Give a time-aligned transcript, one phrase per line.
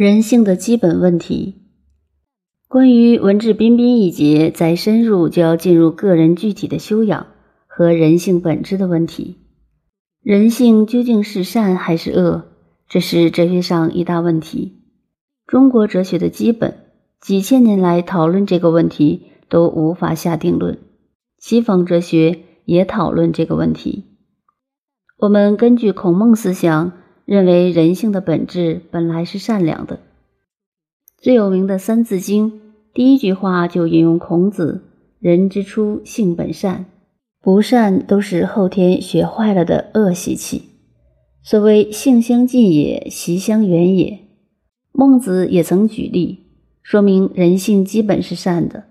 [0.00, 1.56] 人性的基本问题。
[2.68, 7.26] 关于文质彬彬一节，再深入就要进入个人具体的修养
[7.66, 9.38] 和人性本质的问题。
[10.22, 12.44] 人性究竟是善还是恶？
[12.88, 14.84] 这是哲学上一大问题。
[15.48, 16.76] 中国哲学的基本，
[17.20, 20.78] 几千年来讨论这个问题都无法下定论。
[21.40, 24.04] 西方哲学也讨论这个问题。
[25.18, 26.92] 我们根据孔孟思想。
[27.28, 30.00] 认为人性的本质本来是善良的。
[31.18, 32.52] 最有名的《三字经》
[32.94, 34.80] 第一句话就引用孔子
[35.20, 36.86] ：“人之初，性本善，
[37.42, 40.70] 不善都是后天学坏了的恶习气。
[41.42, 44.20] 所谓性相近也，习相远也。”
[44.92, 46.46] 孟子也曾举例
[46.82, 48.84] 说明人性基本是善的。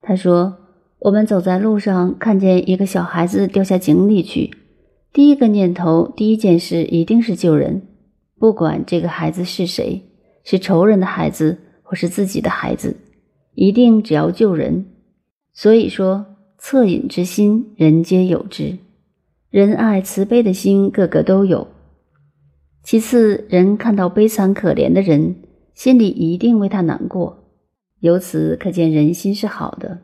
[0.00, 0.56] 他说
[0.98, 4.50] ：“我们走在路上，看见一个小孩子掉下井里去。”
[5.14, 7.82] 第一个念头，第一件事一定是救人，
[8.36, 10.02] 不管这个孩子是谁，
[10.42, 12.96] 是仇人的孩子或是自己的孩子，
[13.54, 14.86] 一定只要救人。
[15.52, 16.26] 所以说，
[16.60, 18.78] 恻隐之心，人皆有之；
[19.50, 21.68] 仁爱慈悲的心，个个都有。
[22.82, 25.36] 其次，人看到悲惨可怜的人，
[25.74, 27.38] 心里一定为他难过，
[28.00, 30.00] 由此可见人心是好的。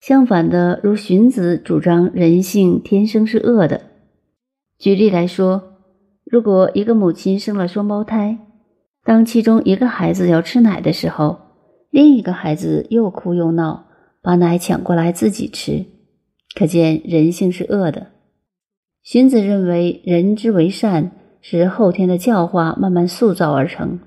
[0.00, 3.82] 相反的，如荀子主张人性天生是恶的。
[4.78, 5.74] 举例来说，
[6.24, 8.38] 如果一个母亲生了双胞胎，
[9.04, 11.38] 当其中一个孩子要吃奶的时候，
[11.90, 13.88] 另一个孩子又哭又闹，
[14.22, 15.84] 把奶抢过来自己吃，
[16.56, 18.06] 可见人性是恶的。
[19.02, 21.12] 荀子认为，人之为善
[21.42, 24.00] 是后天的教化慢慢塑造而成。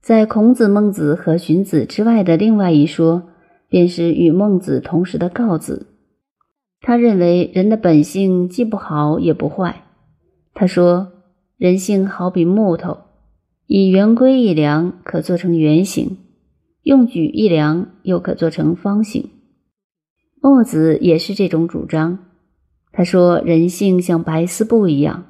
[0.00, 3.24] 在孔子、孟子和荀子之外的另外一说。
[3.70, 5.86] 便是与孟子同时的告子，
[6.80, 9.84] 他认为人的本性既不好也不坏。
[10.52, 11.12] 他说
[11.56, 12.98] ：“人性好比木头，
[13.66, 16.16] 以圆规一量，可做成圆形；
[16.82, 19.30] 用矩一量，又可做成方形。”
[20.42, 22.18] 墨子也是这种主张。
[22.92, 25.26] 他说：“人性像白丝布一样，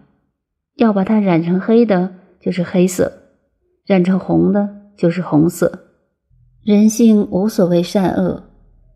[0.76, 3.12] 要把它染成黑的，就是黑色；
[3.84, 5.88] 染成红的，就是红色。”
[6.62, 8.50] 人性无所谓善恶，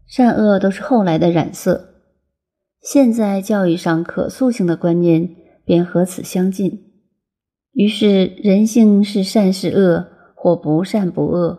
[0.06, 1.94] 善恶都是后来的染色。
[2.82, 5.30] 现在教育上可塑性的观念
[5.64, 6.92] 便和此相近。
[7.72, 11.58] 于是人性是善是恶，或不善不恶，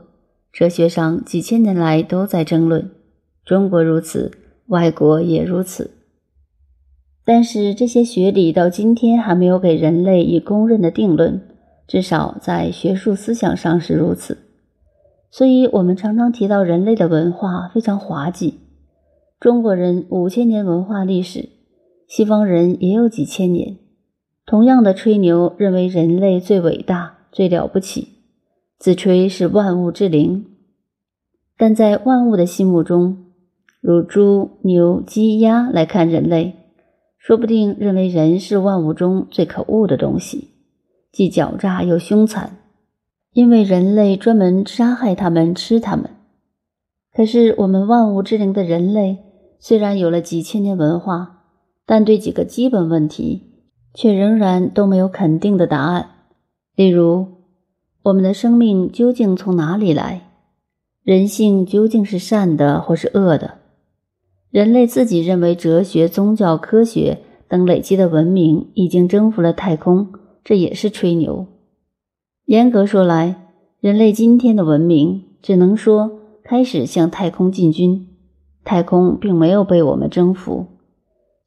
[0.53, 2.91] 哲学上几千年来都在争论。
[3.43, 4.31] 中国如此，
[4.67, 5.89] 外国也如此。
[7.25, 11.41] 但是这些学理到今天还没有给人类以公认的定论，
[11.87, 14.37] 至少在学术思想上是如此。
[15.37, 18.61] 所以，我们常常提到人类的文化非常滑稽。
[19.37, 21.49] 中国人五千年文化历史，
[22.07, 23.75] 西方人也有几千年，
[24.45, 28.07] 同样的吹牛，认为人类最伟大、最了不起，
[28.79, 30.45] 自吹是万物之灵。
[31.57, 33.25] 但在万物的心目中，
[33.81, 36.55] 如猪、牛、鸡、鸭来看人类，
[37.17, 40.51] 说不定认为人是万物中最可恶的东西，
[41.11, 42.59] 既狡诈又凶残。
[43.35, 46.09] 因为人类专门杀害他们，吃他们。
[47.13, 49.17] 可是我们万物之灵的人类，
[49.59, 51.43] 虽然有了几千年文化，
[51.85, 53.41] 但对几个基本问题，
[53.93, 56.11] 却仍然都没有肯定的答案。
[56.77, 57.27] 例如，
[58.03, 60.29] 我们的生命究竟从哪里来？
[61.03, 63.55] 人性究竟是善的或是恶的？
[64.49, 67.19] 人类自己认为，哲学、宗教、科学
[67.49, 70.07] 等累积的文明已经征服了太空，
[70.41, 71.45] 这也是吹牛。
[72.45, 73.47] 严格说来，
[73.79, 78.07] 人类今天的文明只能说开始向太空进军，
[78.63, 80.67] 太空并没有被我们征服。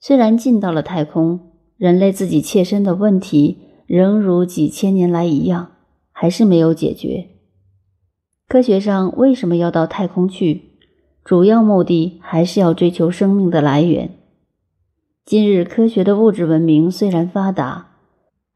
[0.01, 1.39] 虽然进到了太空，
[1.77, 5.71] 人类自己切身的问题仍如几千年来一样，
[6.11, 7.29] 还是没有解决。
[8.49, 10.81] 科学上为什么要到太空去？
[11.25, 14.11] 主要目的还是要追求生命的来源。
[15.25, 17.98] 今日科学的物质文明虽然发达。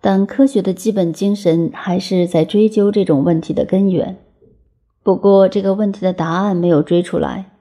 [0.02, 4.18] 但科学的基本精神还是在追究这种问题的根源。
[5.04, 7.52] 不过，这个问题的答案没有追出来，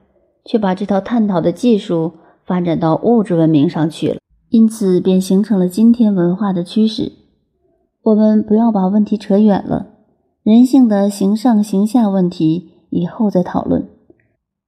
[0.44, 2.12] 却把这套探讨的技术
[2.44, 4.18] 发展到物质文明上去了，
[4.48, 7.12] 因此便形成了今天文化的趋势。
[8.02, 9.86] 我们不要把问题扯远了，
[10.42, 13.88] 人性的形上形下问题以后再讨论。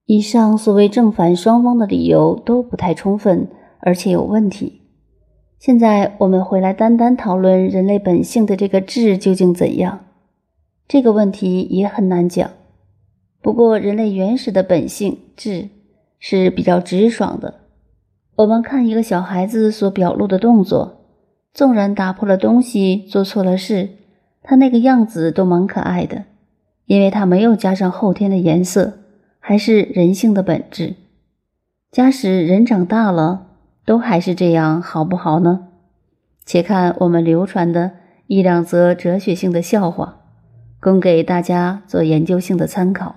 [0.07, 3.49] 以上所谓正反双方的理由都不太充分，
[3.81, 4.83] 而且有问题。
[5.59, 10.05] 现在我们回来单单讨论人类本性的这个质究竟怎样？
[10.87, 12.51] 这个问题也很难讲。
[13.41, 15.69] 不过，人类原始的本性质
[16.19, 17.61] 是比较直爽的。
[18.37, 21.05] 我们看一个小孩子所表露的动作，
[21.53, 23.91] 纵然打破了东西，做错了事，
[24.43, 26.25] 他那个样子都蛮可爱的，
[26.87, 28.99] 因为他没有加上后天的颜色，
[29.39, 30.95] 还是人性的本质。
[31.91, 33.44] 假使人长大了，
[33.85, 35.69] 都还是这样，好不好呢？
[36.47, 37.93] 且看我们流传的
[38.27, 40.17] 一两则哲学性的笑话，
[40.81, 43.17] 供给大家做研究性的参考。